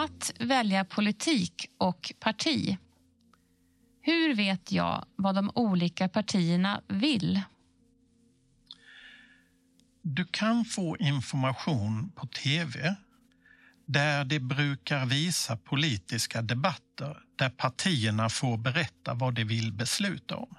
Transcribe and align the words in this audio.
Att 0.00 0.32
välja 0.38 0.84
politik 0.84 1.66
och 1.78 2.12
parti. 2.20 2.78
Hur 4.00 4.34
vet 4.34 4.72
jag 4.72 5.04
vad 5.16 5.34
de 5.34 5.50
olika 5.54 6.08
partierna 6.08 6.82
vill? 6.88 7.42
Du 10.02 10.24
kan 10.24 10.64
få 10.64 10.96
information 10.96 12.12
på 12.14 12.26
tv 12.26 12.96
där 13.86 14.24
det 14.24 14.40
brukar 14.40 15.06
visa 15.06 15.56
politiska 15.56 16.42
debatter 16.42 17.18
där 17.36 17.50
partierna 17.50 18.28
får 18.28 18.58
berätta 18.58 19.14
vad 19.14 19.34
de 19.34 19.44
vill 19.44 19.72
besluta 19.72 20.36
om. 20.36 20.56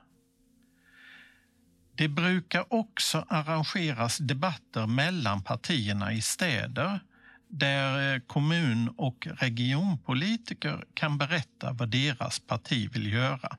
Det 1.95 2.07
brukar 2.07 2.73
också 2.73 3.25
arrangeras 3.29 4.17
debatter 4.17 4.87
mellan 4.87 5.43
partierna 5.43 6.13
i 6.13 6.21
städer 6.21 6.99
där 7.51 8.13
eh, 8.13 8.19
kommun 8.19 8.89
och 8.97 9.27
regionpolitiker 9.31 10.85
kan 10.93 11.17
berätta 11.17 11.73
vad 11.73 11.89
deras 11.89 12.39
parti 12.39 12.89
vill 12.93 13.13
göra. 13.13 13.57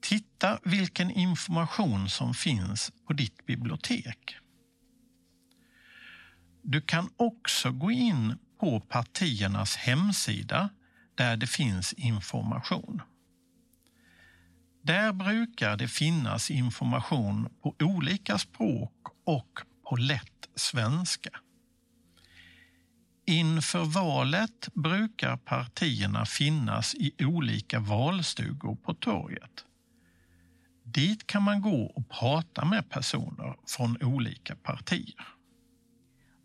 Titta 0.00 0.58
vilken 0.64 1.10
information 1.10 2.08
som 2.08 2.34
finns 2.34 2.92
på 3.06 3.12
ditt 3.12 3.46
bibliotek. 3.46 4.36
Du 6.62 6.80
kan 6.80 7.10
också 7.16 7.70
gå 7.70 7.90
in 7.90 8.38
på 8.60 8.80
partiernas 8.80 9.76
hemsida 9.76 10.68
där 11.14 11.36
det 11.36 11.46
finns 11.46 11.92
information. 11.92 13.02
Där 14.82 15.12
brukar 15.12 15.76
det 15.76 15.88
finnas 15.88 16.50
information 16.50 17.48
på 17.62 17.74
olika 17.80 18.38
språk 18.38 18.92
och 19.24 19.60
på 19.88 19.96
lätt 19.96 20.48
svenska. 20.54 21.30
Inför 23.30 23.84
valet 23.84 24.68
brukar 24.74 25.36
partierna 25.36 26.26
finnas 26.26 26.94
i 26.94 27.24
olika 27.24 27.80
valstugor 27.80 28.76
på 28.76 28.94
torget. 28.94 29.64
Dit 30.84 31.26
kan 31.26 31.42
man 31.42 31.60
gå 31.60 31.82
och 31.84 32.08
prata 32.08 32.64
med 32.64 32.90
personer 32.90 33.56
från 33.66 34.02
olika 34.02 34.56
partier. 34.56 35.26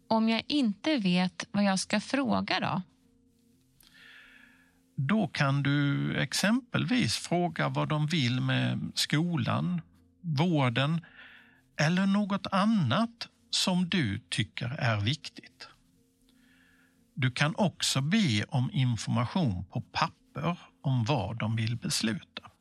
Om 0.08 0.30
jag 0.30 0.44
inte 0.48 0.98
vet 0.98 1.46
vad 1.52 1.64
jag 1.64 1.80
ska 1.80 2.00
fråga 2.00 2.60
då? 2.60 2.82
Då 4.96 5.28
kan 5.28 5.64
du 5.64 6.16
exempelvis 6.18 7.18
fråga 7.18 7.70
vad 7.70 7.90
de 7.90 8.08
vill 8.08 8.42
med 8.42 8.92
skolan, 8.96 9.82
vården 10.22 11.06
eller 11.80 12.06
något 12.06 12.48
annat 12.48 13.28
som 13.50 13.90
du 13.90 14.20
tycker 14.30 14.70
är 14.70 15.02
viktigt. 15.02 15.70
Du 17.18 17.32
kan 17.32 17.56
också 17.56 18.02
be 18.02 18.46
om 18.50 18.70
information 18.74 19.66
på 19.66 19.82
papper 19.82 20.60
om 20.82 21.04
vad 21.04 21.40
de 21.40 21.56
vill 21.56 21.78
besluta. 21.78 22.52